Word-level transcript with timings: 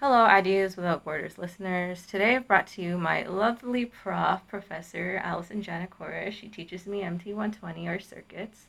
Hello, 0.00 0.26
Ideas 0.26 0.76
Without 0.76 1.04
Borders 1.04 1.38
listeners. 1.38 2.04
Today 2.06 2.36
I've 2.36 2.46
brought 2.46 2.66
to 2.66 2.82
you 2.82 2.98
my 2.98 3.22
lovely 3.22 3.86
prof, 3.86 4.46
Professor 4.46 5.22
Allison 5.24 5.62
Giannikouris. 5.62 6.32
She 6.32 6.48
teaches 6.48 6.86
me 6.86 7.00
MT120 7.00 7.88
or 7.88 7.98
circuits. 7.98 8.66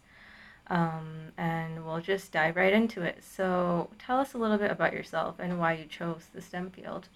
Um, 0.67 1.33
and 1.37 1.85
we'll 1.85 1.99
just 1.99 2.31
dive 2.31 2.55
right 2.55 2.71
into 2.71 3.01
it. 3.01 3.25
So, 3.25 3.89
tell 3.99 4.21
us 4.21 4.35
a 4.35 4.37
little 4.37 4.57
bit 4.57 4.71
about 4.71 4.93
yourself 4.93 5.35
and 5.37 5.59
why 5.59 5.73
you 5.73 5.83
chose 5.83 6.27
the 6.33 6.41
STEM 6.41 6.71
field. 6.71 7.09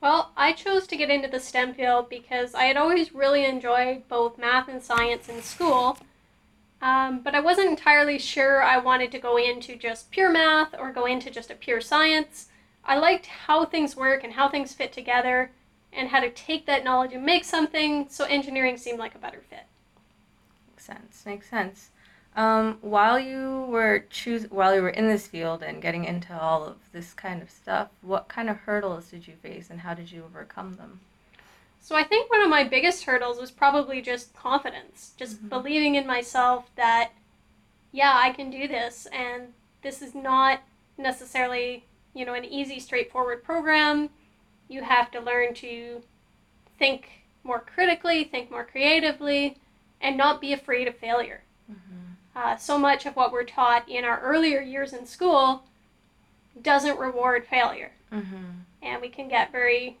Well, 0.00 0.32
I 0.34 0.54
chose 0.54 0.86
to 0.86 0.96
get 0.96 1.10
into 1.10 1.28
the 1.28 1.40
STEM 1.40 1.74
field 1.74 2.08
because 2.08 2.54
I 2.54 2.64
had 2.64 2.78
always 2.78 3.14
really 3.14 3.44
enjoyed 3.44 4.08
both 4.08 4.38
math 4.38 4.66
and 4.66 4.82
science 4.82 5.28
in 5.28 5.42
school, 5.42 5.98
um, 6.80 7.20
but 7.20 7.34
I 7.34 7.40
wasn't 7.40 7.68
entirely 7.68 8.18
sure 8.18 8.62
I 8.62 8.78
wanted 8.78 9.12
to 9.12 9.18
go 9.18 9.36
into 9.36 9.76
just 9.76 10.10
pure 10.10 10.30
math 10.30 10.74
or 10.78 10.90
go 10.90 11.04
into 11.04 11.30
just 11.30 11.50
a 11.50 11.54
pure 11.54 11.82
science. 11.82 12.46
I 12.90 12.98
liked 12.98 13.26
how 13.26 13.64
things 13.64 13.94
work 13.94 14.24
and 14.24 14.32
how 14.32 14.48
things 14.48 14.72
fit 14.72 14.92
together 14.92 15.52
and 15.92 16.08
how 16.08 16.18
to 16.18 16.28
take 16.28 16.66
that 16.66 16.82
knowledge 16.82 17.12
and 17.12 17.24
make 17.24 17.44
something, 17.44 18.08
so 18.10 18.24
engineering 18.24 18.76
seemed 18.76 18.98
like 18.98 19.14
a 19.14 19.18
better 19.18 19.44
fit. 19.48 19.66
Makes 20.68 20.86
sense. 20.86 21.22
Makes 21.24 21.48
sense. 21.48 21.90
Um, 22.34 22.78
while 22.80 23.16
you 23.16 23.66
were 23.68 24.06
choose 24.10 24.50
while 24.50 24.74
you 24.74 24.82
were 24.82 24.88
in 24.88 25.06
this 25.06 25.28
field 25.28 25.62
and 25.62 25.80
getting 25.80 26.04
into 26.04 26.36
all 26.36 26.64
of 26.64 26.78
this 26.90 27.14
kind 27.14 27.40
of 27.40 27.48
stuff, 27.48 27.90
what 28.02 28.26
kind 28.26 28.50
of 28.50 28.56
hurdles 28.56 29.08
did 29.12 29.28
you 29.28 29.34
face 29.40 29.70
and 29.70 29.82
how 29.82 29.94
did 29.94 30.10
you 30.10 30.24
overcome 30.24 30.74
them? 30.74 30.98
So 31.80 31.94
I 31.94 32.02
think 32.02 32.28
one 32.28 32.42
of 32.42 32.50
my 32.50 32.64
biggest 32.64 33.04
hurdles 33.04 33.38
was 33.38 33.52
probably 33.52 34.02
just 34.02 34.34
confidence, 34.34 35.12
just 35.16 35.36
mm-hmm. 35.36 35.48
believing 35.48 35.94
in 35.94 36.08
myself 36.08 36.68
that 36.74 37.12
yeah, 37.92 38.14
I 38.16 38.30
can 38.30 38.50
do 38.50 38.66
this 38.66 39.06
and 39.12 39.52
this 39.82 40.02
is 40.02 40.12
not 40.12 40.60
necessarily, 40.98 41.84
you 42.14 42.24
know, 42.24 42.34
an 42.34 42.44
easy 42.44 42.80
straightforward 42.80 43.42
program. 43.42 44.10
You 44.68 44.82
have 44.82 45.10
to 45.12 45.20
learn 45.20 45.54
to 45.54 46.02
think 46.78 47.08
more 47.44 47.60
critically, 47.60 48.24
think 48.24 48.50
more 48.50 48.64
creatively, 48.64 49.56
and 50.00 50.16
not 50.16 50.40
be 50.40 50.52
afraid 50.52 50.88
of 50.88 50.96
failure. 50.96 51.42
Mm-hmm. 51.70 52.12
Uh, 52.36 52.56
so 52.56 52.78
much 52.78 53.06
of 53.06 53.16
what 53.16 53.32
we're 53.32 53.44
taught 53.44 53.88
in 53.88 54.04
our 54.04 54.20
earlier 54.20 54.60
years 54.60 54.92
in 54.92 55.06
school 55.06 55.64
doesn't 56.60 56.98
reward 56.98 57.46
failure. 57.46 57.92
Mm-hmm. 58.12 58.44
And 58.82 59.02
we 59.02 59.08
can 59.08 59.28
get 59.28 59.52
very 59.52 59.98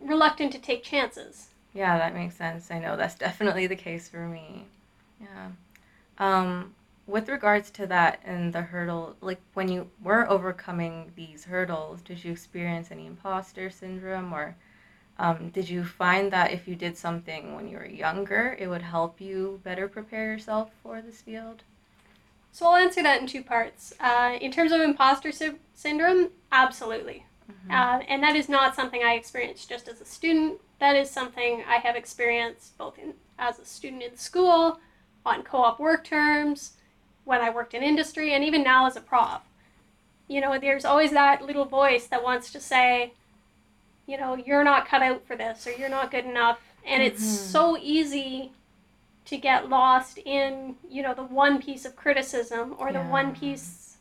reluctant 0.00 0.52
to 0.52 0.58
take 0.58 0.82
chances. 0.82 1.48
Yeah, 1.74 1.98
that 1.98 2.14
makes 2.14 2.36
sense. 2.36 2.70
I 2.70 2.78
know 2.78 2.96
that's 2.96 3.14
definitely 3.16 3.66
the 3.66 3.76
case 3.76 4.08
for 4.08 4.26
me. 4.26 4.64
Yeah. 5.20 5.48
Um, 6.18 6.74
with 7.10 7.28
regards 7.28 7.70
to 7.72 7.86
that 7.88 8.20
and 8.24 8.52
the 8.52 8.62
hurdle, 8.62 9.16
like 9.20 9.40
when 9.54 9.68
you 9.68 9.90
were 10.02 10.28
overcoming 10.30 11.12
these 11.16 11.44
hurdles, 11.44 12.02
did 12.02 12.24
you 12.24 12.32
experience 12.32 12.90
any 12.90 13.06
imposter 13.06 13.70
syndrome 13.70 14.32
or 14.32 14.56
um, 15.18 15.50
did 15.50 15.68
you 15.68 15.84
find 15.84 16.32
that 16.32 16.52
if 16.52 16.66
you 16.66 16.74
did 16.74 16.96
something 16.96 17.54
when 17.54 17.68
you 17.68 17.76
were 17.76 17.86
younger, 17.86 18.56
it 18.58 18.68
would 18.68 18.82
help 18.82 19.20
you 19.20 19.60
better 19.64 19.86
prepare 19.86 20.32
yourself 20.32 20.70
for 20.82 21.02
this 21.02 21.20
field? 21.20 21.62
So 22.52 22.66
I'll 22.66 22.76
answer 22.76 23.02
that 23.02 23.20
in 23.20 23.26
two 23.26 23.42
parts. 23.42 23.92
Uh, 24.00 24.38
in 24.40 24.50
terms 24.50 24.72
of 24.72 24.80
imposter 24.80 25.30
sy- 25.30 25.58
syndrome, 25.74 26.30
absolutely. 26.50 27.26
Mm-hmm. 27.50 27.70
Uh, 27.70 28.04
and 28.08 28.22
that 28.22 28.34
is 28.34 28.48
not 28.48 28.74
something 28.74 29.02
I 29.02 29.14
experienced 29.14 29.68
just 29.68 29.88
as 29.88 30.00
a 30.00 30.04
student. 30.04 30.60
That 30.78 30.96
is 30.96 31.10
something 31.10 31.64
I 31.68 31.76
have 31.76 31.96
experienced 31.96 32.78
both 32.78 32.98
in, 32.98 33.14
as 33.38 33.58
a 33.58 33.64
student 33.64 34.02
in 34.02 34.16
school, 34.16 34.80
on 35.26 35.42
co 35.42 35.58
op 35.58 35.78
work 35.78 36.04
terms, 36.04 36.72
when 37.30 37.40
I 37.40 37.48
worked 37.48 37.74
in 37.74 37.82
industry, 37.84 38.34
and 38.34 38.42
even 38.42 38.64
now 38.64 38.88
as 38.88 38.96
a 38.96 39.00
prof. 39.00 39.40
You 40.26 40.40
know, 40.40 40.58
there's 40.58 40.84
always 40.84 41.12
that 41.12 41.42
little 41.42 41.64
voice 41.64 42.08
that 42.08 42.24
wants 42.24 42.50
to 42.50 42.60
say, 42.60 43.12
you 44.08 44.18
know, 44.18 44.34
you're 44.34 44.64
not 44.64 44.88
cut 44.88 45.00
out 45.00 45.24
for 45.24 45.36
this 45.36 45.64
or 45.64 45.70
you're 45.70 45.88
not 45.88 46.10
good 46.10 46.24
enough. 46.24 46.58
And 46.84 47.04
mm-hmm. 47.04 47.14
it's 47.14 47.24
so 47.24 47.78
easy 47.78 48.50
to 49.26 49.36
get 49.36 49.68
lost 49.68 50.18
in, 50.18 50.74
you 50.88 51.02
know, 51.02 51.14
the 51.14 51.22
one 51.22 51.62
piece 51.62 51.84
of 51.84 51.94
criticism 51.94 52.74
or 52.78 52.88
the 52.92 52.98
yeah. 52.98 53.10
one 53.10 53.32
piece 53.32 53.98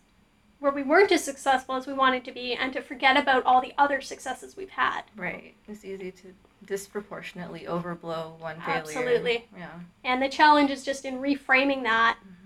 where 0.59 0.72
we 0.72 0.82
weren't 0.82 1.12
as 1.12 1.24
successful 1.24 1.76
as 1.76 1.86
we 1.86 1.94
wanted 1.94 2.26
to 2.26 2.32
be 2.32 2.53
and 2.53 2.74
to 2.74 2.82
forget 2.82 3.16
about 3.16 3.44
all 3.46 3.62
the 3.62 3.74
other 3.78 4.02
successes 4.02 4.58
we've 4.58 4.72
had. 4.72 5.03
Right. 5.16 5.53
It's 5.68 5.86
easy 5.86 6.12
to 6.12 6.34
disproportionately 6.66 7.62
overblow 7.68 8.40
one 8.40 8.59
failure. 8.62 8.82
Absolutely. 8.82 9.48
Yeah. 9.56 9.70
And 10.03 10.20
the 10.20 10.30
challenge 10.30 10.72
is 10.72 10.84
just 10.84 11.06
in 11.06 11.20
reframing 11.20 11.84
that 11.84 12.18
mm-hmm. 12.18 12.39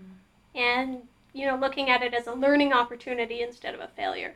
And, 0.56 1.02
you 1.34 1.46
know, 1.46 1.56
looking 1.56 1.90
at 1.90 2.02
it 2.04 2.14
as 2.14 2.28
a 2.28 2.34
learning 2.34 2.74
opportunity 2.74 3.42
instead 3.42 3.74
of 3.74 3.82
a 3.82 3.88
failure. 3.88 4.34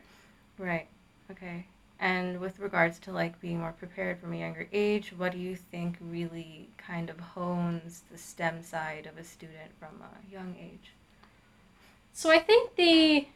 Right. 0.58 0.86
Okay. 1.30 1.66
And 2.00 2.40
with 2.40 2.58
regards 2.60 2.98
to 3.00 3.12
like 3.12 3.40
being 3.40 3.58
more 3.60 3.72
prepared 3.72 4.20
from 4.20 4.32
a 4.32 4.36
younger 4.36 4.68
age, 4.72 5.12
what 5.16 5.32
do 5.32 5.38
you 5.38 5.56
think 5.56 5.96
really 6.00 6.68
kind 6.76 7.10
of 7.10 7.18
hones 7.18 8.02
the 8.10 8.18
STEM 8.18 8.62
side 8.62 9.06
of 9.06 9.18
a 9.18 9.24
student 9.24 9.72
from 9.80 10.00
a 10.02 10.32
young 10.32 10.54
age? 10.60 10.92
So 12.12 12.30
I 12.30 12.38
think 12.38 12.74
the 12.76 13.26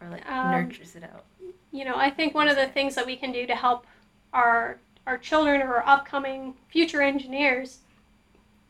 or 0.00 0.08
like 0.08 0.28
um, 0.28 0.50
nurtures 0.50 0.94
it 0.94 1.02
out. 1.02 1.24
You 1.72 1.84
know, 1.84 1.96
I 1.96 2.10
think 2.10 2.34
one 2.34 2.48
of 2.48 2.56
the 2.56 2.68
things 2.68 2.94
that 2.94 3.06
we 3.06 3.16
can 3.16 3.32
do 3.32 3.46
to 3.46 3.54
help 3.54 3.86
our 4.32 4.78
our 5.06 5.18
children 5.18 5.60
or 5.60 5.74
our 5.76 5.86
upcoming 5.86 6.54
future 6.68 7.02
engineers 7.02 7.78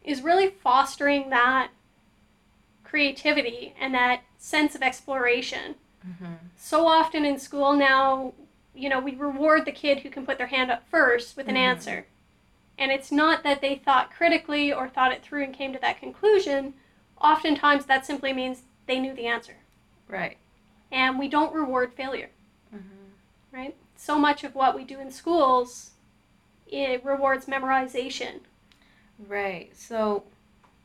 is 0.02 0.22
really 0.22 0.48
fostering 0.48 1.28
that 1.30 1.68
creativity 2.92 3.74
and 3.80 3.94
that 3.94 4.20
sense 4.36 4.74
of 4.74 4.82
exploration. 4.82 5.76
Mm-hmm. 6.06 6.34
So 6.58 6.86
often 6.86 7.24
in 7.24 7.38
school 7.38 7.72
now, 7.72 8.34
you 8.74 8.90
know, 8.90 9.00
we 9.00 9.14
reward 9.14 9.64
the 9.64 9.72
kid 9.72 10.00
who 10.00 10.10
can 10.10 10.26
put 10.26 10.36
their 10.36 10.48
hand 10.48 10.70
up 10.70 10.84
first 10.90 11.36
with 11.36 11.48
an 11.48 11.54
mm-hmm. 11.54 11.70
answer. 11.70 12.06
And 12.78 12.92
it's 12.92 13.10
not 13.10 13.44
that 13.44 13.62
they 13.62 13.76
thought 13.76 14.12
critically 14.12 14.72
or 14.72 14.88
thought 14.88 15.12
it 15.12 15.22
through 15.22 15.44
and 15.44 15.54
came 15.54 15.72
to 15.72 15.78
that 15.78 16.00
conclusion. 16.00 16.74
Oftentimes 17.18 17.86
that 17.86 18.04
simply 18.04 18.34
means 18.34 18.62
they 18.86 19.00
knew 19.00 19.14
the 19.14 19.26
answer. 19.26 19.56
Right 20.06 20.36
and 20.92 21.18
we 21.18 21.26
don't 21.26 21.54
reward 21.54 21.94
failure. 21.94 22.28
Mm-hmm. 22.72 23.56
Right? 23.56 23.74
So 23.96 24.18
much 24.18 24.44
of 24.44 24.54
what 24.54 24.76
we 24.76 24.84
do 24.84 25.00
in 25.00 25.10
schools 25.10 25.88
it 26.68 27.04
rewards 27.04 27.46
memorization. 27.46 28.40
Right. 29.28 29.70
So 29.76 30.24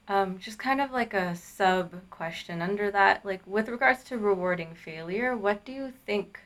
um, 0.07 0.38
just 0.38 0.57
kind 0.57 0.79
of 0.79 0.91
like 0.91 1.13
a 1.13 1.35
sub 1.35 1.94
question 2.09 2.62
under 2.62 2.90
that, 2.91 3.25
like 3.25 3.41
with 3.45 3.68
regards 3.68 4.03
to 4.06 4.18
rewarding 4.18 4.73
failure, 4.73 5.35
what 5.35 5.66
do 5.66 5.72
you 5.72 5.91
think 6.06 6.40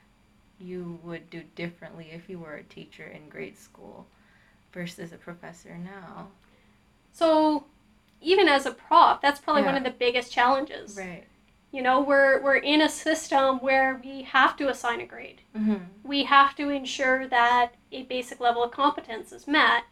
you 0.60 1.00
would 1.04 1.30
do 1.30 1.44
differently 1.56 2.10
if 2.12 2.30
you 2.30 2.40
were 2.40 2.56
a 2.56 2.64
teacher 2.64 3.06
in 3.06 3.30
grade 3.30 3.58
school 3.58 4.08
versus 4.74 5.12
a 5.14 5.18
professor 5.18 5.78
now? 5.78 6.30
So, 7.14 7.66
even 8.22 8.48
as 8.48 8.66
a 8.66 8.72
prof, 8.72 9.20
that's 9.22 9.40
probably 9.40 9.64
yeah. 9.64 9.74
one 9.74 9.78
of 9.78 9.84
the 9.84 9.92
biggest 9.92 10.32
challenges. 10.32 10.98
Right. 10.98 11.26
You 11.72 11.82
know, 11.82 12.02
we're 12.02 12.42
we're 12.42 12.58
in 12.58 12.82
a 12.82 12.90
system 12.90 13.60
where 13.60 14.02
we 14.04 14.24
have 14.24 14.58
to 14.58 14.70
assign 14.70 15.02
a 15.02 15.06
grade. 15.06 15.42
Mm-hmm. 15.56 15.78
We 16.04 16.26
have 16.26 16.56
to 16.56 16.70
ensure 16.70 17.28
that 17.28 17.76
a 17.92 18.04
basic 18.04 18.40
level 18.40 18.64
of 18.64 18.72
competence 18.72 19.32
is 19.32 19.48
met, 19.48 19.84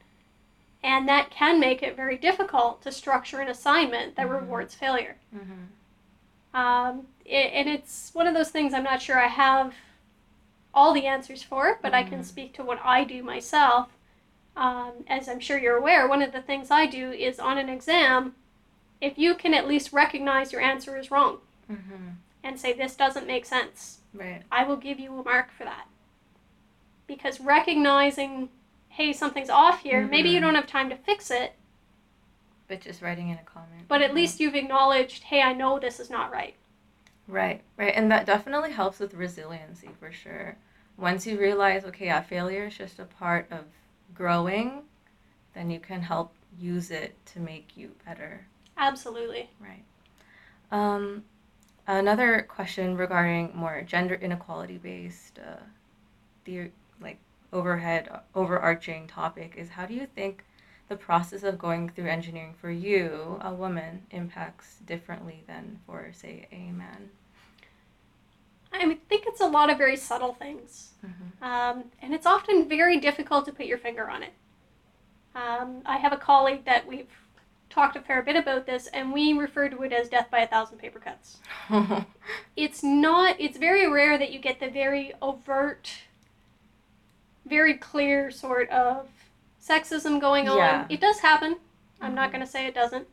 and 0.84 1.07
that 1.07 1.29
can 1.29 1.59
make 1.59 1.84
it 1.84 1.95
very 1.95 2.17
difficult 2.17 2.81
to 2.84 2.91
structure 2.91 3.40
an 3.40 3.50
assignment 3.50 4.16
that 4.16 4.28
mm-hmm. 4.28 4.35
rewards 4.35 4.75
failure. 4.75 5.17
Mm-hmm. 5.35 6.57
Um, 6.57 7.07
it, 7.25 7.51
and 7.53 7.69
it's 7.69 8.12
one 8.13 8.28
of 8.28 8.34
those 8.34 8.50
things 8.50 8.73
I'm 8.73 8.84
not 8.84 9.01
sure 9.01 9.19
I 9.19 9.28
have 9.28 9.73
all 10.73 10.94
the 10.94 11.06
answers 11.06 11.44
for, 11.44 11.79
but 11.81 11.94
I 11.94 12.03
can 12.03 12.19
mm-hmm. 12.19 12.23
speak 12.23 12.53
to 12.53 12.63
what 12.63 12.79
I 12.84 13.03
do 13.03 13.23
myself. 13.23 13.90
Um, 14.56 15.06
as 15.07 15.29
I'm 15.29 15.40
sure 15.40 15.57
you're 15.57 15.78
aware, 15.78 16.07
one 16.07 16.22
of 16.22 16.31
the 16.31 16.41
things 16.41 16.72
I 16.72 16.85
do 16.85 17.11
is 17.11 17.40
on 17.40 17.57
an 17.57 17.69
exam, 17.69 18.35
if 19.00 19.17
you 19.17 19.35
can 19.35 19.53
at 19.53 19.67
least 19.67 19.94
recognize 19.94 20.51
your 20.51 20.61
answer 20.61 20.97
is 20.97 21.11
wrong, 21.11 21.38
mm-hmm. 21.72 22.09
and 22.44 22.59
say, 22.59 22.73
This 22.73 22.96
doesn't 22.96 23.28
make 23.28 23.46
sense. 23.46 24.00
Right. 24.13 24.41
I 24.51 24.63
will 24.63 24.75
give 24.75 25.00
you 25.00 25.17
a 25.17 25.23
mark 25.23 25.51
for 25.51 25.63
that. 25.63 25.88
Because 27.08 27.40
recognizing, 27.40 28.49
hey, 28.90 29.14
something's 29.14 29.50
off 29.50 29.82
here, 29.82 30.02
mm-hmm. 30.02 30.12
maybe 30.12 30.30
you 30.30 30.36
mm-hmm. 30.36 30.46
don't 30.46 30.56
have 30.56 30.68
time 30.68 30.90
to 30.90 30.96
fix 30.96 31.32
it. 31.32 31.53
But 32.68 32.82
just 32.82 33.02
writing 33.02 33.30
in 33.30 33.38
a 33.38 33.44
comment. 33.44 33.88
But 33.88 34.02
at 34.02 34.14
least 34.14 34.40
you've 34.40 34.56
acknowledged, 34.56 35.24
hey, 35.24 35.41
I 35.41 35.53
know 35.53 35.80
this 35.80 36.00
is 36.00 36.09
not 36.09 36.32
right. 36.32 36.56
Right, 37.28 37.62
right. 37.78 37.94
And 37.96 38.12
that 38.12 38.26
definitely 38.26 38.72
helps 38.72 39.00
with 39.00 39.14
resiliency 39.14 39.90
for 40.00 40.12
sure. 40.12 40.56
Once 40.97 41.26
you 41.26 41.40
realize, 41.40 41.86
okay, 41.86 42.06
yeah, 42.06 42.22
failure 42.22 42.66
is 42.66 42.78
just 42.78 43.00
a 43.00 43.06
part 43.06 43.47
of 43.52 43.62
growing, 44.14 44.84
then 45.56 45.72
you 45.72 45.80
can 45.80 46.02
help 46.02 46.34
use 46.59 46.92
it 46.92 47.16
to 47.28 47.40
make 47.40 47.76
you 47.76 47.92
better. 48.06 48.46
Absolutely. 48.78 49.50
Right. 49.59 49.84
Um, 50.72 51.24
Another 51.90 52.46
question 52.47 52.96
regarding 52.96 53.52
more 53.56 53.82
gender 53.82 54.14
inequality 54.14 54.78
based, 54.78 55.40
uh, 55.40 55.58
the 56.46 56.70
like 57.02 57.18
overhead 57.51 58.09
overarching 58.35 59.07
topic 59.07 59.55
is 59.57 59.69
how 59.69 59.85
do 59.85 59.93
you 59.93 60.07
think 60.16 60.43
the 60.87 60.96
process 60.96 61.43
of 61.43 61.59
going 61.59 61.90
through 61.90 62.07
engineering 62.07 62.55
for 62.59 62.72
you, 62.72 63.40
a 63.41 63.53
woman, 63.53 64.03
impacts 64.11 64.78
differently 64.85 65.43
than 65.47 65.79
for 65.85 66.11
say 66.13 66.47
a 66.51 66.72
man? 66.72 67.09
I 68.72 68.85
mean, 68.85 68.99
think 69.09 69.25
it's 69.28 69.41
a 69.41 69.47
lot 69.47 69.69
of 69.69 69.78
very 69.78 69.97
subtle 69.97 70.34
things. 70.34 70.91
Mm-hmm. 71.05 71.43
Um, 71.43 71.85
and 72.01 72.13
it's 72.13 72.25
often 72.25 72.67
very 72.69 72.99
difficult 72.99 73.46
to 73.46 73.51
put 73.51 73.66
your 73.66 73.78
finger 73.78 74.09
on 74.09 74.23
it. 74.23 74.34
Um, 75.35 75.81
I 75.85 75.97
have 75.97 76.13
a 76.13 76.17
colleague 76.17 76.66
that 76.66 76.87
we've 76.87 77.07
talked 77.69 77.96
a 77.96 78.01
fair 78.01 78.22
bit 78.22 78.35
about 78.35 78.66
this, 78.66 78.87
and 78.87 79.13
we 79.13 79.34
refer 79.34 79.69
to 79.69 79.84
it 79.84 79.93
as 79.93 80.09
death 80.09 80.29
by 80.31 80.40
a 80.40 80.47
thousand 80.47 80.78
paper 80.78 80.99
cuts. 80.99 81.37
It's 82.55 82.84
not, 82.84 83.37
it's 83.40 83.57
very 83.57 83.90
rare 83.90 84.17
that 84.17 84.31
you 84.31 84.40
get 84.40 84.59
the 84.59 84.69
very 84.69 85.13
overt, 85.22 85.91
very 87.49 87.73
clear 87.73 88.31
sort 88.31 88.69
of 88.69 89.07
sexism 89.61 90.19
going 90.22 90.47
on. 90.47 90.57
Yeah. 90.57 90.85
It 90.90 91.01
does 91.01 91.19
happen. 91.19 91.57
I'm 92.01 92.16
not 92.16 92.29
Mhm. 92.29 92.34
going 92.34 92.46
to 92.46 92.51
say 92.51 92.66
it 92.66 92.73
doesn't. 92.75 93.07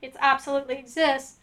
It 0.00 0.16
absolutely 0.20 0.76
exists. 0.78 1.36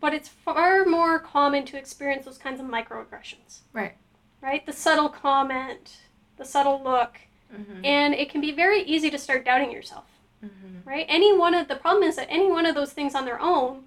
But 0.00 0.12
it's 0.12 0.28
far 0.28 0.84
more 0.84 1.18
common 1.18 1.64
to 1.66 1.78
experience 1.78 2.24
those 2.26 2.36
kinds 2.38 2.60
of 2.60 2.66
microaggressions. 2.66 3.60
Right. 3.72 3.94
Right? 4.42 4.66
The 4.66 4.72
subtle 4.72 5.08
comment, 5.08 6.02
the 6.36 6.44
subtle 6.44 6.82
look, 6.82 7.20
mm-hmm. 7.54 7.84
and 7.84 8.12
it 8.14 8.28
can 8.28 8.40
be 8.42 8.52
very 8.52 8.82
easy 8.82 9.08
to 9.10 9.18
start 9.18 9.44
doubting 9.44 9.70
yourself 9.70 10.04
Mm-hmm. 10.44 10.86
right 10.86 11.06
any 11.08 11.34
one 11.34 11.54
of 11.54 11.68
the 11.68 11.76
problem 11.76 12.02
is 12.02 12.16
that 12.16 12.26
any 12.28 12.50
one 12.50 12.66
of 12.66 12.74
those 12.74 12.92
things 12.92 13.14
on 13.14 13.24
their 13.24 13.40
own 13.40 13.84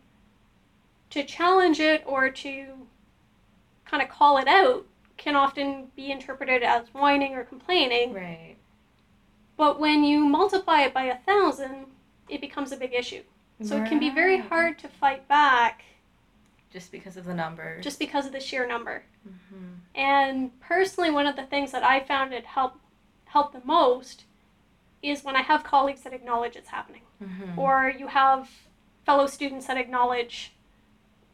to 1.12 1.24
challenge 1.24 1.80
it 1.80 2.02
or 2.04 2.32
to 2.32 2.88
kind 3.86 4.02
of 4.02 4.10
call 4.10 4.40
it 4.40 4.48
out 4.48 4.84
can 5.18 5.36
often 5.36 5.88
be 5.96 6.12
interpreted 6.12 6.64
as 6.64 6.88
whining 6.94 7.34
or 7.36 7.44
complaining 7.44 8.14
Right. 8.14 8.56
but 9.58 9.80
when 9.80 10.04
you 10.04 10.26
multiply 10.26 10.82
it 10.82 10.94
by 10.94 11.04
a 11.06 11.18
thousand 11.18 11.86
it 12.30 12.42
becomes 12.42 12.72
a 12.72 12.78
big 12.78 12.94
issue 12.94 13.24
so 13.64 13.78
it 13.82 13.88
can 13.90 14.00
be 14.00 14.12
very 14.12 14.38
hard 14.38 14.78
to 14.80 14.88
fight 14.88 15.28
back 15.28 15.84
Just 16.72 16.92
because 16.92 17.18
of 17.18 17.26
the 17.26 17.34
number. 17.34 17.82
just 17.82 17.98
because 17.98 18.26
of 18.28 18.32
the 18.32 18.40
sheer 18.40 18.68
number 18.68 19.04
Mm-hmm. 19.28 19.74
And 20.00 20.58
personally, 20.62 21.12
one 21.12 21.28
of 21.28 21.36
the 21.36 21.44
things 21.44 21.74
that 21.74 21.84
I 21.84 22.00
found 22.02 22.32
it 22.34 22.46
help 22.46 22.76
help 23.26 23.52
the 23.52 23.62
most 23.66 24.24
is 25.04 25.24
when 25.24 25.36
I 25.36 25.42
have 25.42 25.66
colleagues 25.66 26.02
that 26.04 26.14
acknowledge 26.14 26.56
it's 26.56 26.70
happening, 26.70 27.02
Mm-hmm. 27.22 27.60
or 27.60 27.90
you 27.98 28.08
have 28.08 28.50
fellow 29.06 29.28
students 29.28 29.66
that 29.68 29.76
acknowledge, 29.76 30.54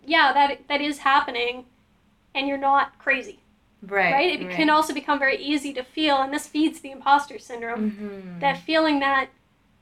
yeah, 0.03 0.33
that 0.33 0.67
that 0.69 0.81
is 0.81 0.99
happening, 0.99 1.65
and 2.33 2.47
you're 2.47 2.57
not 2.57 2.97
crazy, 2.97 3.39
right. 3.85 4.13
right? 4.13 4.41
It 4.41 4.51
can 4.51 4.69
also 4.69 4.93
become 4.93 5.19
very 5.19 5.37
easy 5.37 5.73
to 5.73 5.83
feel, 5.83 6.17
and 6.17 6.33
this 6.33 6.47
feeds 6.47 6.81
the 6.81 6.91
imposter 6.91 7.39
syndrome. 7.39 7.91
Mm-hmm. 7.91 8.39
That 8.39 8.61
feeling 8.61 8.99
that, 8.99 9.29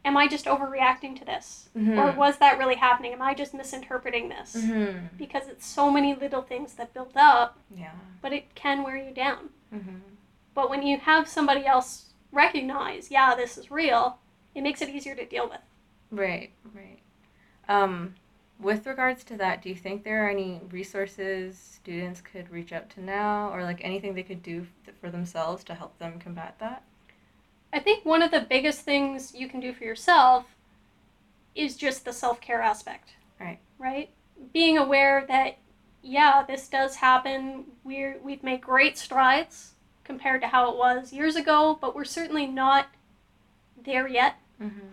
am 0.03 0.17
I 0.17 0.27
just 0.27 0.45
overreacting 0.45 1.17
to 1.19 1.25
this, 1.25 1.69
mm-hmm. 1.77 1.97
or 1.97 2.11
was 2.11 2.37
that 2.37 2.57
really 2.57 2.75
happening? 2.75 3.13
Am 3.13 3.21
I 3.21 3.33
just 3.33 3.53
misinterpreting 3.53 4.29
this? 4.29 4.55
Mm-hmm. 4.55 5.15
Because 5.17 5.47
it's 5.47 5.65
so 5.65 5.91
many 5.91 6.15
little 6.15 6.41
things 6.41 6.73
that 6.73 6.93
build 6.93 7.13
up, 7.15 7.57
Yeah. 7.75 7.91
but 8.21 8.33
it 8.33 8.53
can 8.55 8.83
wear 8.83 8.97
you 8.97 9.13
down. 9.13 9.49
Mm-hmm. 9.73 9.97
But 10.53 10.69
when 10.69 10.83
you 10.83 10.97
have 10.97 11.27
somebody 11.27 11.65
else 11.65 12.13
recognize, 12.31 13.09
yeah, 13.11 13.35
this 13.35 13.57
is 13.57 13.71
real, 13.71 14.17
it 14.53 14.61
makes 14.61 14.81
it 14.81 14.89
easier 14.89 15.15
to 15.15 15.25
deal 15.25 15.49
with. 15.49 15.61
Right. 16.11 16.51
Right. 16.73 16.99
Um, 17.69 18.15
with 18.61 18.85
regards 18.85 19.23
to 19.25 19.37
that, 19.37 19.61
do 19.61 19.69
you 19.69 19.75
think 19.75 20.03
there 20.03 20.25
are 20.25 20.29
any 20.29 20.61
resources 20.71 21.57
students 21.57 22.21
could 22.21 22.49
reach 22.51 22.71
out 22.71 22.89
to 22.91 23.01
now, 23.01 23.51
or 23.51 23.63
like 23.63 23.83
anything 23.83 24.13
they 24.13 24.23
could 24.23 24.43
do 24.43 24.67
for 24.99 25.09
themselves 25.09 25.63
to 25.65 25.73
help 25.73 25.97
them 25.97 26.19
combat 26.19 26.55
that? 26.59 26.83
I 27.73 27.79
think 27.79 28.05
one 28.05 28.21
of 28.21 28.31
the 28.31 28.41
biggest 28.41 28.81
things 28.81 29.33
you 29.33 29.47
can 29.47 29.59
do 29.59 29.73
for 29.73 29.83
yourself 29.83 30.45
is 31.55 31.75
just 31.75 32.05
the 32.05 32.13
self 32.13 32.39
care 32.41 32.61
aspect. 32.61 33.13
Right. 33.39 33.59
Right? 33.79 34.09
Being 34.53 34.77
aware 34.77 35.25
that, 35.27 35.57
yeah, 36.01 36.43
this 36.47 36.67
does 36.67 36.95
happen. 36.95 37.65
We're, 37.83 38.19
we've 38.23 38.43
made 38.43 38.61
great 38.61 38.97
strides 38.97 39.73
compared 40.03 40.41
to 40.41 40.47
how 40.47 40.71
it 40.71 40.77
was 40.77 41.13
years 41.13 41.35
ago, 41.35 41.77
but 41.79 41.95
we're 41.95 42.03
certainly 42.03 42.47
not 42.47 42.87
there 43.83 44.07
yet. 44.07 44.35
Mm-hmm. 44.61 44.87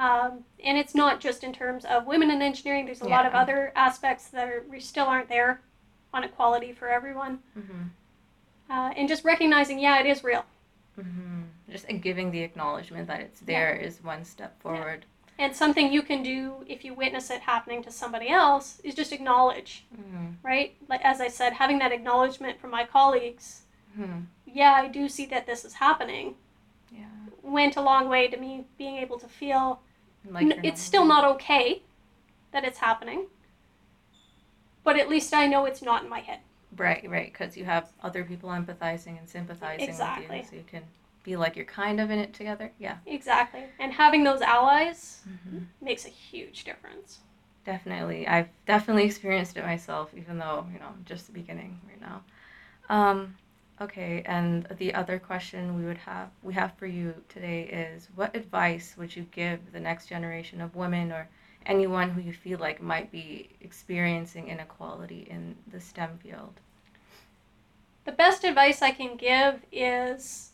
Um, 0.00 0.44
and 0.64 0.78
it's 0.78 0.94
not 0.94 1.20
just 1.20 1.44
in 1.44 1.52
terms 1.52 1.84
of 1.84 2.06
women 2.06 2.30
in 2.30 2.40
engineering, 2.40 2.86
there's 2.86 3.02
a 3.02 3.08
lot 3.08 3.26
of 3.26 3.34
other 3.34 3.70
aspects 3.76 4.28
that 4.28 4.48
are, 4.48 4.64
we 4.70 4.80
still 4.80 5.04
aren't 5.04 5.28
there 5.28 5.60
on 6.14 6.24
equality 6.24 6.72
for 6.72 6.88
everyone. 6.88 7.40
Mm-hmm. 7.58 7.82
uh, 8.72 8.90
and 8.96 9.08
just 9.08 9.24
recognizing, 9.24 9.78
yeah, 9.78 10.00
it 10.00 10.06
is 10.06 10.24
real. 10.24 10.44
Mm-hmm. 10.98 11.42
Just 11.70 11.86
giving 12.00 12.30
the 12.30 12.40
acknowledgement 12.40 13.06
that 13.08 13.20
it's 13.20 13.40
there 13.40 13.74
is 13.76 14.02
one 14.02 14.24
step 14.24 14.60
forward. 14.62 15.04
And 15.38 15.54
something 15.54 15.92
you 15.92 16.02
can 16.02 16.22
do 16.22 16.64
if 16.66 16.84
you 16.84 16.92
witness 16.94 17.30
it 17.30 17.40
happening 17.42 17.82
to 17.84 17.90
somebody 17.90 18.28
else 18.28 18.80
is 18.84 18.94
just 18.94 19.12
acknowledge, 19.12 19.84
Mm-hmm. 19.94 20.26
right? 20.42 20.74
Like 20.88 21.02
as 21.04 21.20
I 21.20 21.28
said, 21.28 21.52
having 21.52 21.78
that 21.80 21.92
acknowledgement 21.92 22.58
from 22.60 22.70
my 22.70 22.84
colleagues, 22.84 23.62
Mm-hmm. 23.98 24.20
yeah, 24.46 24.72
I 24.72 24.88
do 24.88 25.08
see 25.08 25.26
that 25.26 25.46
this 25.46 25.64
is 25.64 25.74
happening, 25.74 26.36
Yeah. 26.90 27.04
went 27.42 27.76
a 27.76 27.82
long 27.82 28.08
way 28.08 28.28
to 28.28 28.36
me 28.38 28.64
being 28.78 28.96
able 28.96 29.18
to 29.18 29.28
feel 29.28 29.80
Like 30.28 30.50
n- 30.50 30.60
it's 30.64 30.82
still 30.82 31.04
not 31.04 31.24
okay 31.24 31.82
that 32.52 32.64
it's 32.64 32.78
happening, 32.78 33.26
but 34.84 34.98
at 34.98 35.08
least 35.08 35.32
I 35.34 35.46
know 35.46 35.64
it's 35.64 35.82
not 35.82 36.02
in 36.02 36.08
my 36.08 36.20
head. 36.20 36.40
Right, 36.76 37.08
right, 37.08 37.32
because 37.32 37.56
you 37.56 37.64
have 37.64 37.90
other 38.02 38.24
people 38.24 38.50
empathizing 38.50 39.18
and 39.18 39.28
sympathizing 39.28 39.88
Exactly. 39.88 40.26
with 40.28 40.44
you, 40.44 40.50
so 40.50 40.56
you 40.56 40.64
can 40.70 40.82
be 41.24 41.36
like 41.36 41.56
you're 41.56 41.64
kind 41.64 42.00
of 42.00 42.10
in 42.10 42.18
it 42.18 42.32
together. 42.32 42.72
Yeah. 42.78 42.96
Exactly. 43.06 43.64
And 43.78 43.92
having 43.92 44.24
those 44.24 44.40
allies 44.40 45.22
Mm-hmm. 45.28 45.58
makes 45.82 46.06
a 46.06 46.08
huge 46.08 46.64
difference. 46.64 47.18
Definitely, 47.66 48.26
I've 48.26 48.48
definitely 48.66 49.04
experienced 49.04 49.56
it 49.56 49.64
myself, 49.64 50.10
even 50.16 50.38
though 50.38 50.66
you 50.72 50.78
know 50.78 50.86
I'm 50.86 51.04
just 51.04 51.26
the 51.26 51.32
beginning 51.32 51.78
right 51.86 52.00
now. 52.00 52.22
Um, 52.88 53.36
okay, 53.80 54.22
and 54.26 54.66
the 54.78 54.92
other 54.94 55.18
question 55.18 55.76
we 55.76 55.84
would 55.84 55.98
have 55.98 56.28
we 56.42 56.52
have 56.54 56.72
for 56.76 56.86
you 56.86 57.14
today 57.28 57.62
is, 57.64 58.08
what 58.14 58.34
advice 58.36 58.94
would 58.98 59.14
you 59.14 59.26
give 59.32 59.72
the 59.72 59.80
next 59.80 60.06
generation 60.06 60.60
of 60.60 60.74
women 60.76 61.10
or 61.12 61.28
anyone 61.66 62.10
who 62.10 62.20
you 62.20 62.32
feel 62.32 62.58
like 62.58 62.80
might 62.82 63.10
be 63.12 63.48
experiencing 63.60 64.48
inequality 64.48 65.26
in 65.30 65.56
the 65.72 65.80
STEM 65.80 66.18
field? 66.22 66.60
the 68.06 68.12
best 68.12 68.44
advice 68.44 68.80
I 68.82 68.90
can 68.92 69.14
give 69.14 69.60
is 69.70 70.50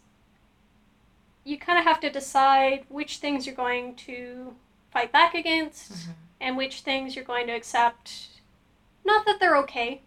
you 1.45 1.57
kind 1.57 1.79
of 1.79 1.85
have 1.85 2.01
to 2.01 2.11
decide 2.11 2.85
which 2.89 3.19
things 3.19 3.47
you're 3.47 3.55
going 3.55 3.95
to 3.95 4.55
fight 4.91 5.13
back 5.13 5.33
against 5.35 5.93
Mhm. 5.93 6.15
and 6.41 6.57
which 6.57 6.81
things 6.81 7.15
you're 7.15 7.25
going 7.25 7.47
to 7.47 7.53
accept. 7.55 8.29
Not 9.05 9.25
that 9.27 9.39
they're 9.39 9.57
okay, 9.59 10.03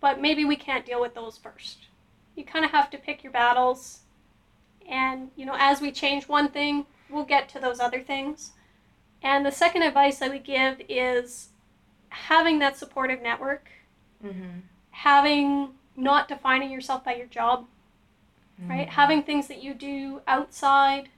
but 0.00 0.20
maybe 0.20 0.44
we 0.44 0.56
can't 0.56 0.86
deal 0.86 1.00
with 1.02 1.14
those 1.14 1.36
first. 1.36 1.86
You 2.34 2.44
kind 2.44 2.64
of 2.64 2.70
have 2.70 2.90
to 2.90 2.98
pick 2.98 3.22
your 3.22 3.32
battles. 3.32 4.00
And, 4.88 5.30
you 5.36 5.44
know, 5.46 5.56
as 5.58 5.80
we 5.80 5.92
change 5.92 6.28
one 6.28 6.48
thing, 6.48 6.86
we'll 7.08 7.24
get 7.24 7.48
to 7.50 7.58
those 7.60 7.78
other 7.80 8.00
things. 8.00 8.52
And 9.22 9.46
the 9.46 9.52
second 9.52 9.82
advice 9.82 10.20
I 10.22 10.28
would 10.28 10.44
give 10.44 10.80
is 10.88 11.50
having 12.08 12.58
that 12.60 12.76
supportive 12.76 13.22
network, 13.22 13.68
Mm-hmm. 14.24 14.60
having 14.92 15.70
not 15.96 16.28
defining 16.28 16.70
yourself 16.70 17.04
by 17.04 17.14
your 17.16 17.26
job, 17.26 17.66
right? 18.68 18.88
Having 18.88 19.24
things 19.24 19.48
that 19.48 19.62
you 19.62 19.74
do 19.74 20.22
outside 20.28 21.08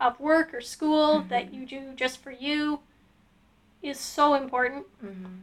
of 0.00 0.18
work 0.18 0.52
or 0.52 0.60
school 0.60 1.20
Mhm. 1.22 1.28
that 1.28 1.54
you 1.54 1.64
do 1.64 1.94
just 1.94 2.18
for 2.18 2.32
you 2.32 2.80
is 3.82 3.98
so 4.00 4.34
important, 4.34 4.86
Mm-hmm. 5.02 5.40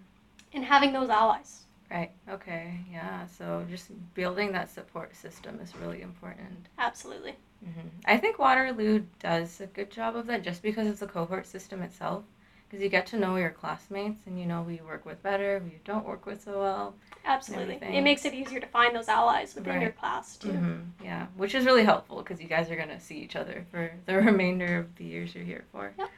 and 0.54 0.66
having 0.66 0.92
those 0.94 1.10
allies. 1.10 1.64
Right. 1.90 2.12
Okay. 2.30 2.80
Yeah. 2.92 3.26
So 3.26 3.66
just 3.70 3.88
building 4.14 4.52
that 4.52 4.70
support 4.70 5.16
system 5.16 5.60
is 5.62 5.76
really 5.76 6.02
important. 6.02 6.68
Absolutely. 6.78 7.36
hmm 7.64 7.88
I 8.06 8.18
think 8.18 8.40
Waterloo 8.40 9.04
does 9.20 9.60
a 9.62 9.66
good 9.68 9.90
job 9.90 10.16
of 10.16 10.28
that 10.28 10.44
just 10.44 10.62
because 10.62 10.88
of 10.88 11.00
the 11.00 11.08
cohort 11.08 11.48
system 11.48 11.82
itself. 11.82 12.24
Because 12.70 12.84
you 12.84 12.90
get 12.90 13.08
to 13.08 13.18
know 13.18 13.36
your 13.36 13.50
classmates 13.50 14.22
and 14.28 14.40
you 14.40 14.46
know 14.46 14.64
who 14.64 14.70
you 14.72 14.84
work 14.84 15.04
with 15.04 15.24
better, 15.24 15.58
who 15.60 15.70
you 15.70 15.80
don't 15.84 16.06
work 16.06 16.28
with 16.28 16.44
so 16.44 16.60
well. 16.60 16.96
Absolutely. 17.26 17.80
It 17.82 18.04
makes 18.04 18.26
it 18.26 18.34
easier 18.36 18.60
to 18.60 18.68
find 18.68 18.96
those 18.96 19.08
allies 19.08 19.56
within 19.56 19.74
Right. 19.74 19.82
your 19.82 19.92
class, 19.92 20.38
too. 20.38 20.50
hmm 20.52 20.82
Yeah, 21.04 21.26
which 21.36 21.56
is 21.56 21.66
really 21.66 21.84
helpful 21.84 22.18
because 22.18 22.40
you 22.40 22.48
guys 22.48 22.70
are 22.70 22.76
going 22.76 22.90
to 22.90 23.00
see 23.00 23.18
each 23.18 23.36
other 23.36 23.66
for 23.72 23.92
the 24.06 24.16
remainder 24.30 24.78
of 24.78 24.96
the 24.98 25.04
years 25.06 25.34
you're 25.34 25.44
here 25.44 25.66
for. 25.72 25.94
Yep. 25.98 26.10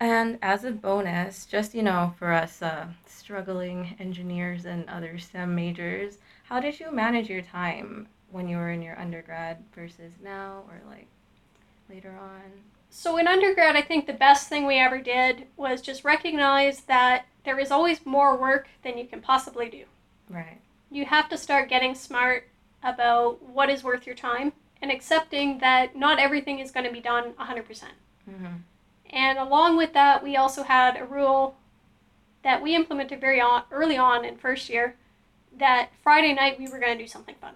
And 0.00 0.38
as 0.42 0.64
a 0.64 0.70
bonus, 0.70 1.46
just, 1.46 1.74
you 1.74 1.82
know, 1.82 2.14
for 2.18 2.32
us 2.32 2.60
uh, 2.62 2.86
struggling 3.06 3.96
engineers 3.98 4.64
and 4.66 4.88
other 4.88 5.18
STEM 5.18 5.54
majors, 5.54 6.18
how 6.44 6.60
did 6.60 6.78
you 6.78 6.90
manage 6.92 7.28
your 7.30 7.42
time 7.42 8.08
when 8.30 8.48
you 8.48 8.56
were 8.56 8.70
in 8.70 8.82
your 8.82 8.98
undergrad 8.98 9.62
versus 9.74 10.12
now 10.22 10.64
or 10.68 10.80
like 10.88 11.06
later 11.88 12.18
on? 12.20 12.42
So, 12.90 13.16
in 13.16 13.26
undergrad, 13.26 13.76
I 13.76 13.82
think 13.82 14.06
the 14.06 14.12
best 14.12 14.48
thing 14.48 14.66
we 14.66 14.78
ever 14.78 15.00
did 15.00 15.46
was 15.56 15.80
just 15.80 16.04
recognize 16.04 16.82
that 16.82 17.26
there 17.44 17.58
is 17.58 17.70
always 17.70 18.04
more 18.06 18.36
work 18.36 18.68
than 18.82 18.98
you 18.98 19.06
can 19.06 19.20
possibly 19.20 19.68
do. 19.68 19.84
Right. 20.30 20.60
you 20.90 21.04
have 21.04 21.28
to 21.28 21.36
start 21.36 21.68
getting 21.68 21.94
smart 21.94 22.48
about 22.82 23.42
what 23.42 23.68
is 23.68 23.84
worth 23.84 24.06
your 24.06 24.14
time 24.14 24.52
and 24.80 24.90
accepting 24.90 25.58
that 25.58 25.96
not 25.96 26.18
everything 26.18 26.58
is 26.60 26.70
going 26.70 26.86
to 26.86 26.92
be 26.92 27.00
done 27.00 27.32
100%. 27.34 27.84
hmm 28.28 28.46
And 29.14 29.38
along 29.38 29.76
with 29.76 29.92
that, 29.92 30.22
we 30.24 30.36
also 30.36 30.64
had 30.64 31.00
a 31.00 31.04
rule 31.04 31.54
that 32.42 32.60
we 32.60 32.74
implemented 32.74 33.20
very 33.20 33.40
on, 33.40 33.62
early 33.70 33.96
on 33.96 34.24
in 34.24 34.36
first 34.36 34.68
year 34.68 34.96
that 35.56 35.90
Friday 36.02 36.34
night 36.34 36.58
we 36.58 36.68
were 36.68 36.80
going 36.80 36.98
to 36.98 37.04
do 37.04 37.08
something 37.08 37.36
fun. 37.40 37.54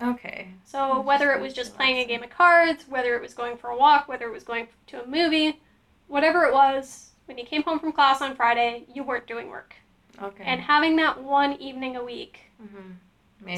Okay. 0.00 0.48
So 0.64 1.00
whether 1.00 1.32
it 1.32 1.40
was 1.40 1.54
just 1.54 1.74
playing 1.74 1.98
a 1.98 2.04
game 2.04 2.22
of 2.22 2.30
cards, 2.30 2.84
whether 2.88 3.16
it 3.16 3.22
was 3.22 3.34
going 3.34 3.56
for 3.56 3.70
a 3.70 3.76
walk, 3.76 4.06
whether 4.06 4.26
it 4.26 4.32
was 4.32 4.44
going 4.44 4.68
to 4.88 5.02
a 5.02 5.06
movie, 5.06 5.60
whatever 6.06 6.44
it 6.44 6.52
was, 6.52 7.10
when 7.24 7.38
you 7.38 7.44
came 7.44 7.62
home 7.62 7.78
from 7.78 7.90
class 7.90 8.20
on 8.20 8.36
Friday, 8.36 8.84
you 8.94 9.02
weren't 9.02 9.26
doing 9.26 9.48
work. 9.48 9.74
Okay. 10.22 10.44
And 10.44 10.60
having 10.60 10.96
that 10.96 11.22
one 11.22 11.54
evening 11.54 11.96
a 11.96 12.04
week 12.04 12.40
mm-hmm. 12.62 12.92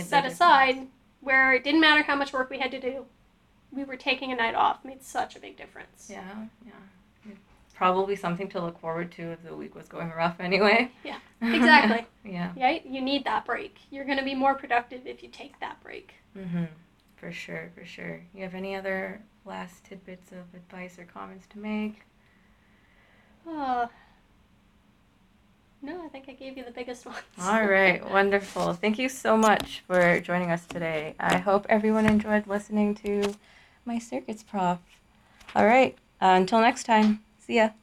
Set 0.03 0.27
aside 0.27 0.87
where 1.21 1.55
it 1.55 1.65
didn't 1.65 1.81
matter 1.81 2.03
how 2.03 2.15
much 2.15 2.33
work 2.33 2.51
we 2.51 2.59
had 2.59 2.71
to 2.71 2.81
do, 2.81 3.07
we 3.73 3.83
were 3.83 3.97
taking 3.97 4.31
a 4.31 4.37
night 4.37 4.55
off 4.55 4.85
made 4.85 5.03
such 5.03 5.37
a 5.37 5.41
big 5.41 5.57
difference. 5.57 6.09
Yeah, 6.11 6.47
yeah. 6.65 6.73
Probably 7.81 8.15
something 8.15 8.47
to 8.51 8.61
look 8.61 8.79
forward 8.79 9.11
to 9.13 9.23
if 9.33 9.43
the 9.43 9.57
week 9.57 9.75
was 9.75 9.89
going 9.89 10.11
rough 10.11 10.39
anyway. 10.39 10.93
Yeah, 11.03 11.17
exactly. 11.41 12.07
yeah. 12.31 12.53
Right? 12.55 12.85
You 12.85 13.01
need 13.01 13.25
that 13.25 13.47
break. 13.47 13.79
You're 13.91 14.05
going 14.05 14.19
to 14.19 14.23
be 14.23 14.35
more 14.35 14.55
productive 14.55 15.07
if 15.07 15.23
you 15.23 15.31
take 15.31 15.59
that 15.61 15.83
break. 15.83 16.13
Mm-hmm. 16.37 16.65
For 17.17 17.33
sure, 17.33 17.73
for 17.75 17.87
sure. 17.87 18.21
You 18.35 18.43
have 18.43 18.55
any 18.55 18.77
other 18.77 19.23
last 19.47 19.85
tidbits 19.85 20.31
of 20.31 20.41
advice 20.55 20.99
or 20.99 21.05
comments 21.05 21.47
to 21.55 21.59
make? 21.59 22.03
Uh, 23.49 23.87
no, 25.81 26.05
I 26.05 26.09
think 26.09 26.27
I 26.29 26.33
gave 26.33 26.59
you 26.59 26.65
the 26.67 26.71
biggest 26.73 27.07
ones. 27.07 27.17
All 27.41 27.65
right, 27.65 28.07
wonderful. 28.11 28.75
Thank 28.75 28.99
you 28.99 29.09
so 29.09 29.39
much 29.39 29.83
for 29.87 30.21
joining 30.21 30.51
us 30.51 30.67
today. 30.67 31.15
I 31.19 31.39
hope 31.39 31.65
everyone 31.71 32.05
enjoyed 32.05 32.47
listening 32.47 32.95
to 32.97 33.37
my 33.87 33.99
circuits 33.99 34.43
prof. 34.43 34.81
All 35.57 35.65
right, 35.65 35.97
uh, 36.21 36.37
until 36.37 36.61
next 36.61 36.85
time, 36.85 37.23
see 37.51 37.57
ya. 37.57 37.71